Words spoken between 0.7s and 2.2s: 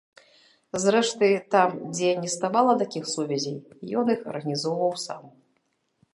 Зрэшты, там, дзе